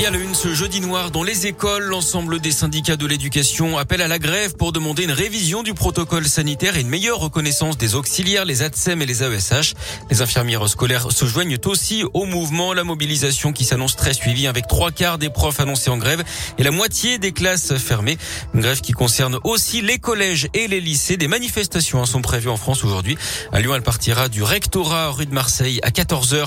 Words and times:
Et 0.00 0.06
à 0.06 0.10
la 0.10 0.16
une, 0.16 0.34
ce 0.34 0.54
jeudi 0.54 0.80
noir, 0.80 1.10
dans 1.10 1.22
les 1.22 1.46
écoles, 1.46 1.82
l'ensemble 1.82 2.40
des 2.40 2.52
syndicats 2.52 2.96
de 2.96 3.04
l'éducation 3.04 3.76
appellent 3.76 4.00
à 4.00 4.08
la 4.08 4.18
grève 4.18 4.56
pour 4.56 4.72
demander 4.72 5.04
une 5.04 5.10
révision 5.10 5.62
du 5.62 5.74
protocole 5.74 6.26
sanitaire 6.26 6.78
et 6.78 6.80
une 6.80 6.88
meilleure 6.88 7.18
reconnaissance 7.18 7.76
des 7.76 7.94
auxiliaires, 7.94 8.46
les 8.46 8.62
ATSEM 8.62 9.02
et 9.02 9.04
les 9.04 9.22
AESH. 9.22 9.74
Les 10.10 10.22
infirmières 10.22 10.66
scolaires 10.70 11.12
se 11.12 11.26
joignent 11.26 11.58
aussi 11.66 12.02
au 12.14 12.24
mouvement. 12.24 12.72
La 12.72 12.82
mobilisation 12.82 13.52
qui 13.52 13.66
s'annonce 13.66 13.94
très 13.94 14.14
suivie 14.14 14.46
avec 14.46 14.66
trois 14.66 14.90
quarts 14.90 15.18
des 15.18 15.28
profs 15.28 15.60
annoncés 15.60 15.90
en 15.90 15.98
grève 15.98 16.24
et 16.56 16.62
la 16.62 16.70
moitié 16.70 17.18
des 17.18 17.32
classes 17.32 17.76
fermées. 17.76 18.16
Une 18.54 18.62
grève 18.62 18.80
qui 18.80 18.92
concerne 18.92 19.38
aussi 19.44 19.82
les 19.82 19.98
collèges 19.98 20.48
et 20.54 20.66
les 20.66 20.80
lycées. 20.80 21.18
Des 21.18 21.28
manifestations 21.28 22.06
sont 22.06 22.22
prévues 22.22 22.48
en 22.48 22.56
France 22.56 22.84
aujourd'hui. 22.84 23.18
À 23.52 23.60
Lyon, 23.60 23.74
elle 23.74 23.82
partira 23.82 24.30
du 24.30 24.42
rectorat 24.42 25.10
rue 25.10 25.26
de 25.26 25.34
Marseille 25.34 25.78
à 25.82 25.90
14h. 25.90 26.46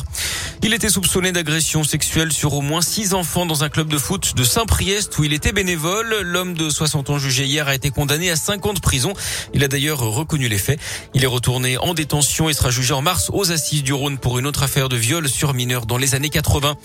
Il 0.64 0.74
était 0.74 0.90
soupçonné 0.90 1.32
d'agression 1.32 1.84
sexuelle 1.84 2.32
sur 2.32 2.56
au 2.56 2.62
moins 2.62 2.82
six 2.82 3.14
enfants 3.14 3.43
dans 3.46 3.64
un 3.64 3.70
club 3.70 3.88
de 3.88 3.98
foot 3.98 4.36
de 4.36 4.44
Saint-Priest 4.44 5.18
où 5.18 5.24
il 5.24 5.34
était 5.34 5.52
bénévole. 5.52 6.22
L'homme 6.22 6.54
de 6.54 6.70
60 6.70 7.10
ans 7.10 7.18
jugé 7.18 7.46
hier 7.46 7.68
a 7.68 7.76
été 7.76 7.90
condamné 7.90 8.30
à 8.30 8.36
5 8.36 8.66
ans 8.66 8.74
de 8.74 8.80
prison. 8.80 9.14
Il 9.54 9.64
a 9.64 9.68
d'ailleurs 9.68 10.00
reconnu 10.00 10.48
les 10.48 10.58
faits. 10.58 10.80
Il 11.14 11.24
est 11.24 11.28
retourné 11.28 11.78
en 11.78 11.94
détention 11.94 12.50
et 12.50 12.54
sera 12.54 12.70
jugé 12.70 12.94
en 12.94 13.02
mars 13.02 13.30
aux 13.34 13.52
assises 13.52 13.84
du 13.84 13.94
Rhône 13.94 14.18
pour 14.18 14.40
une 14.40 14.48
autre 14.48 14.64
affaire 14.64 14.90
de 14.90 14.96
viol 14.96 15.28
sur 15.28 15.54
mineur 15.54 15.86
dans 15.86 15.98
les 15.98 16.16
années 16.16 16.30
80. 16.30 16.76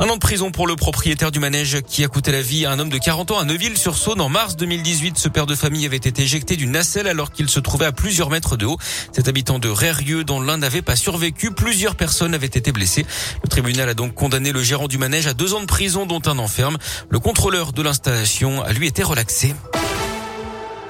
Un 0.00 0.08
an 0.08 0.14
de 0.14 0.20
prison 0.20 0.50
pour 0.50 0.66
le 0.66 0.76
propriétaire 0.76 1.30
du 1.30 1.40
manège 1.40 1.80
qui 1.82 2.04
a 2.04 2.08
coûté 2.08 2.32
la 2.32 2.42
vie 2.42 2.66
à 2.66 2.72
un 2.72 2.78
homme 2.78 2.90
de 2.90 2.98
40 2.98 3.30
ans 3.30 3.38
à 3.38 3.44
Neuville-sur-Saône. 3.44 4.20
En 4.20 4.28
mars 4.28 4.56
2018, 4.56 5.18
ce 5.18 5.28
père 5.28 5.46
de 5.46 5.54
famille 5.54 5.86
avait 5.86 5.96
été 5.96 6.22
éjecté 6.22 6.56
d'une 6.56 6.72
nacelle 6.72 7.06
alors 7.06 7.30
qu'il 7.30 7.48
se 7.48 7.60
trouvait 7.60 7.86
à 7.86 7.92
plusieurs 7.92 8.30
mètres 8.30 8.56
de 8.56 8.66
haut. 8.66 8.78
Cet 9.12 9.28
habitant 9.28 9.58
de 9.58 9.68
Rérieux, 9.68 10.24
dont 10.24 10.40
l'un 10.40 10.58
n'avait 10.58 10.82
pas 10.82 10.96
survécu, 10.96 11.50
plusieurs 11.52 11.96
personnes 11.96 12.34
avaient 12.34 12.46
été 12.46 12.72
blessées. 12.72 13.06
Le 13.42 13.48
tribunal 13.48 13.88
a 13.88 13.94
donc 13.94 14.14
condamné 14.14 14.52
le 14.52 14.62
gérant 14.62 14.88
du 14.88 14.98
manège 14.98 15.26
à 15.26 15.34
deux 15.34 15.54
ans 15.54 15.60
de 15.60 15.66
prison, 15.66 15.93
dont 15.94 16.22
un 16.26 16.38
enferme. 16.38 16.76
Le 17.08 17.20
contrôleur 17.20 17.72
de 17.72 17.82
l'installation 17.82 18.62
a 18.62 18.72
lui 18.72 18.88
été 18.88 19.02
relaxé. 19.02 19.54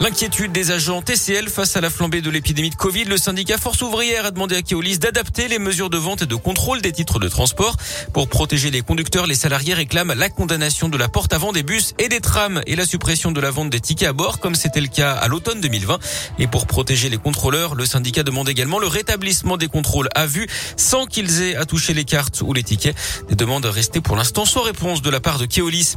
L'inquiétude 0.01 0.51
des 0.51 0.73
agents 0.73 1.03
TCL 1.03 1.49
face 1.49 1.77
à 1.77 1.81
la 1.81 1.89
flambée 1.89 2.21
de 2.21 2.29
l'épidémie 2.29 2.69
de 2.69 2.75
Covid, 2.75 3.05
le 3.05 3.17
syndicat 3.17 3.59
Force 3.59 3.81
ouvrière 3.81 4.27
a 4.27 4.33
demandé 4.33 4.57
à 4.57 4.63
Keolis 4.63 4.99
d'adapter 4.99 5.47
les 5.47 5.61
mesures 5.61 5.89
de 5.89 5.97
vente 5.97 6.23
et 6.23 6.27
de 6.27 6.35
contrôle 6.35 6.83
des 6.83 6.91
titres 6.91 7.21
de 7.21 7.29
transport. 7.29 7.77
Pour 8.13 8.29
protéger 8.29 8.73
les 8.73 8.83
conducteurs, 8.83 9.27
les 9.27 9.37
salariés 9.37 9.73
réclament 9.73 10.13
la 10.13 10.29
condamnation 10.29 10.89
de 10.89 10.99
la 10.99 11.09
porte 11.09 11.33
avant 11.33 11.53
des 11.53 11.63
bus 11.63 11.95
et 11.99 12.09
des 12.09 12.21
trams 12.21 12.61
et 12.67 12.75
la 12.75 12.87
suppression 12.87 13.31
de 13.31 13.41
la 13.41 13.53
vente 13.53 13.71
des 13.71 13.81
tickets 13.81 14.09
à 14.09 14.13
bord 14.13 14.41
comme 14.41 14.57
c'était 14.57 14.81
le 14.81 14.89
cas 14.89 15.13
à 15.13 15.29
l'automne 15.29 15.61
2020. 15.61 15.99
Et 16.41 16.49
pour 16.49 16.67
protéger 16.67 17.09
les 17.09 17.19
contrôleurs, 17.19 17.77
le 17.77 17.87
syndicat 17.87 18.25
demande 18.25 18.49
également 18.49 18.81
le 18.81 18.89
rétablissement 18.89 19.57
des 19.57 19.69
contrôles 19.69 20.09
à 20.17 20.27
vue 20.27 20.49
sans 20.77 21.07
qu'ils 21.07 21.41
aient 21.41 21.55
à 21.55 21.67
toucher 21.67 21.95
les 21.95 22.05
cartes 22.05 22.43
ou 22.43 22.53
les 22.53 22.65
tickets. 22.65 22.97
Des 23.29 23.37
demandes 23.37 23.65
restées 23.65 24.01
pour 24.01 24.17
l'instant 24.17 24.45
sans 24.45 24.63
réponse 24.63 25.03
de 25.03 25.11
la 25.11 25.21
part 25.21 25.39
de 25.39 25.47
Keolis. 25.47 25.95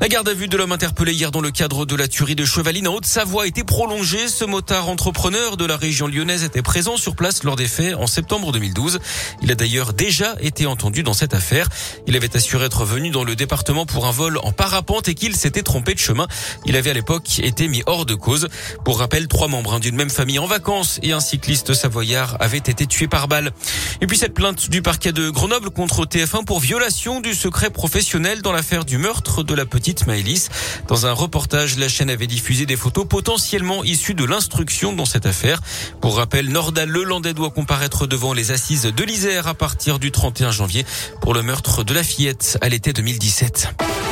La 0.00 0.08
garde 0.08 0.28
à 0.28 0.34
vue 0.34 0.48
de 0.48 0.56
l'homme 0.56 0.72
interpellé 0.72 1.12
hier 1.12 1.30
dans 1.30 1.40
le 1.40 1.52
cadre 1.52 1.86
de 1.86 1.94
la 1.94 2.08
tuerie 2.08 2.34
de 2.34 2.44
Chevaline 2.44 2.88
en 2.88 2.94
Haute-Savoie 2.94 3.35
a 3.40 3.46
été 3.46 3.64
prolongé. 3.64 4.28
Ce 4.28 4.44
motard 4.44 4.88
entrepreneur 4.88 5.56
de 5.56 5.64
la 5.64 5.76
région 5.76 6.06
lyonnaise 6.06 6.44
était 6.44 6.62
présent 6.62 6.96
sur 6.96 7.16
place 7.16 7.44
lors 7.44 7.56
des 7.56 7.66
faits 7.66 7.94
en 7.94 8.06
septembre 8.06 8.52
2012. 8.52 8.98
Il 9.42 9.50
a 9.50 9.54
d'ailleurs 9.54 9.92
déjà 9.92 10.34
été 10.40 10.66
entendu 10.66 11.02
dans 11.02 11.12
cette 11.12 11.34
affaire. 11.34 11.68
Il 12.06 12.16
avait 12.16 12.36
assuré 12.36 12.66
être 12.66 12.84
venu 12.84 13.10
dans 13.10 13.24
le 13.24 13.36
département 13.36 13.86
pour 13.86 14.06
un 14.06 14.10
vol 14.10 14.38
en 14.42 14.52
parapente 14.52 15.08
et 15.08 15.14
qu'il 15.14 15.36
s'était 15.36 15.62
trompé 15.62 15.94
de 15.94 15.98
chemin. 15.98 16.26
Il 16.64 16.76
avait 16.76 16.90
à 16.90 16.94
l'époque 16.94 17.40
été 17.40 17.68
mis 17.68 17.82
hors 17.86 18.06
de 18.06 18.14
cause. 18.14 18.48
Pour 18.84 18.98
rappel, 18.98 19.28
trois 19.28 19.48
membres 19.48 19.74
hein, 19.74 19.80
d'une 19.80 19.96
même 19.96 20.10
famille 20.10 20.38
en 20.38 20.46
vacances 20.46 20.98
et 21.02 21.12
un 21.12 21.20
cycliste 21.20 21.74
savoyard 21.74 22.36
avaient 22.40 22.58
été 22.58 22.86
tués 22.86 23.08
par 23.08 23.28
balle. 23.28 23.52
Et 24.00 24.06
puis 24.06 24.16
cette 24.16 24.34
plainte 24.34 24.70
du 24.70 24.82
parquet 24.82 25.12
de 25.12 25.30
Grenoble 25.30 25.70
contre 25.70 26.06
TF1 26.06 26.44
pour 26.44 26.60
violation 26.60 27.20
du 27.20 27.34
secret 27.34 27.70
professionnel 27.70 28.42
dans 28.42 28.52
l'affaire 28.52 28.84
du 28.84 28.98
meurtre 28.98 29.42
de 29.42 29.54
la 29.54 29.66
petite 29.66 30.06
Maëlys. 30.06 30.48
Dans 30.88 31.06
un 31.06 31.12
reportage, 31.12 31.76
la 31.78 31.88
chaîne 31.88 32.10
avait 32.10 32.26
diffusé 32.26 32.66
des 32.66 32.76
photos 32.76 33.06
potentiellement 33.26 33.82
issu 33.82 34.14
de 34.14 34.24
l'instruction 34.24 34.92
dans 34.92 35.04
cette 35.04 35.26
affaire. 35.26 35.60
Pour 36.00 36.18
rappel, 36.18 36.48
Nordal 36.48 36.88
Lelandais 36.88 37.34
doit 37.34 37.50
comparaître 37.50 38.06
devant 38.06 38.32
les 38.32 38.52
assises 38.52 38.84
de 38.84 39.02
l'Isère 39.02 39.48
à 39.48 39.54
partir 39.54 39.98
du 39.98 40.12
31 40.12 40.52
janvier 40.52 40.86
pour 41.20 41.34
le 41.34 41.42
meurtre 41.42 41.82
de 41.82 41.92
la 41.92 42.04
fillette 42.04 42.56
à 42.60 42.68
l'été 42.68 42.92
2017. 42.92 44.05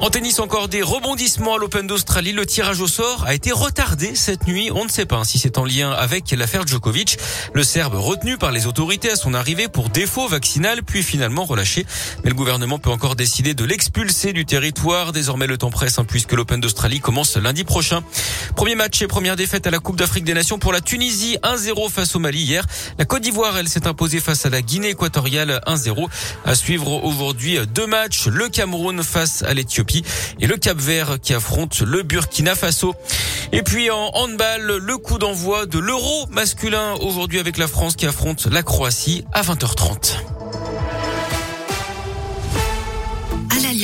En 0.00 0.10
tennis, 0.10 0.40
encore 0.40 0.68
des 0.68 0.82
rebondissements 0.82 1.54
à 1.54 1.58
l'Open 1.58 1.86
d'Australie. 1.86 2.32
Le 2.32 2.44
tirage 2.44 2.80
au 2.80 2.88
sort 2.88 3.24
a 3.26 3.32
été 3.32 3.52
retardé 3.52 4.16
cette 4.16 4.46
nuit. 4.48 4.70
On 4.74 4.84
ne 4.84 4.90
sait 4.90 5.06
pas 5.06 5.22
si 5.24 5.38
c'est 5.38 5.56
en 5.56 5.64
lien 5.64 5.92
avec 5.92 6.32
l'affaire 6.32 6.66
Djokovic. 6.66 7.16
Le 7.54 7.62
Serbe 7.62 7.94
retenu 7.94 8.36
par 8.36 8.50
les 8.50 8.66
autorités 8.66 9.12
à 9.12 9.16
son 9.16 9.34
arrivée 9.34 9.68
pour 9.68 9.90
défaut 9.90 10.26
vaccinal, 10.26 10.82
puis 10.82 11.04
finalement 11.04 11.44
relâché. 11.44 11.86
Mais 12.24 12.30
le 12.30 12.34
gouvernement 12.34 12.80
peut 12.80 12.90
encore 12.90 13.14
décider 13.14 13.54
de 13.54 13.64
l'expulser 13.64 14.32
du 14.32 14.44
territoire. 14.44 15.12
Désormais, 15.12 15.46
le 15.46 15.58
temps 15.58 15.70
presse 15.70 15.98
hein, 15.98 16.04
puisque 16.04 16.32
l'Open 16.32 16.60
d'Australie 16.60 17.00
commence 17.00 17.36
lundi 17.36 17.62
prochain. 17.62 18.02
Premier 18.56 18.74
match 18.74 19.00
et 19.00 19.06
première 19.06 19.36
défaite 19.36 19.66
à 19.68 19.70
la 19.70 19.78
Coupe 19.78 19.96
d'Afrique 19.96 20.24
des 20.24 20.34
Nations 20.34 20.58
pour 20.58 20.72
la 20.72 20.80
Tunisie. 20.80 21.38
1-0 21.44 21.88
face 21.88 22.16
au 22.16 22.18
Mali 22.18 22.40
hier. 22.40 22.66
La 22.98 23.04
Côte 23.04 23.22
d'Ivoire, 23.22 23.56
elle 23.56 23.68
s'est 23.68 23.86
imposée 23.86 24.18
face 24.18 24.44
à 24.44 24.50
la 24.50 24.60
Guinée 24.60 24.90
équatoriale 24.90 25.60
1-0. 25.68 26.08
À 26.44 26.56
suivre 26.56 27.04
aujourd'hui 27.04 27.58
deux 27.72 27.86
matchs. 27.86 28.26
Le 28.26 28.48
Cameroun 28.48 29.02
face 29.02 29.44
à 29.44 29.54
l'Éthiopie 29.54 29.83
et 30.40 30.46
le 30.46 30.56
Cap 30.56 30.78
Vert 30.78 31.18
qui 31.22 31.34
affronte 31.34 31.80
le 31.80 32.02
Burkina 32.02 32.54
Faso. 32.54 32.94
Et 33.52 33.62
puis 33.62 33.90
en 33.90 34.10
handball, 34.14 34.78
le 34.78 34.98
coup 34.98 35.18
d'envoi 35.18 35.66
de 35.66 35.78
l'Euro 35.78 36.26
masculin 36.30 36.94
aujourd'hui 37.00 37.38
avec 37.38 37.58
la 37.58 37.68
France 37.68 37.96
qui 37.96 38.06
affronte 38.06 38.46
la 38.46 38.62
Croatie 38.62 39.24
à 39.32 39.42
20h30. 39.42 40.33